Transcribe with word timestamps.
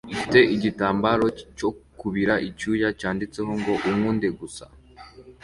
ifite 0.13 0.39
igitambaro 0.55 1.27
cyo 1.57 1.69
kubira 1.99 2.33
icyuya 2.49 2.87
cyanditseho 2.99 3.51
ngo 3.59 3.73
"unkunde 3.89 4.27
gusa" 4.39 4.65